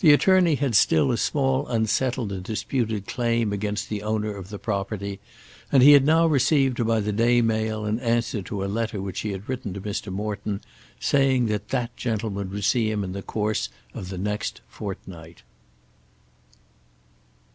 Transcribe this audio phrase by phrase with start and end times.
[0.00, 4.58] The attorney had still a small unsettled and disputed claim against the owner of the
[4.58, 5.18] property,
[5.72, 9.20] and he had now received by the day mail an answer to a letter which
[9.20, 10.12] he had written to Mr.
[10.12, 10.60] Morton,
[11.00, 15.40] saying that that gentleman would see him in the course of the next fortnight.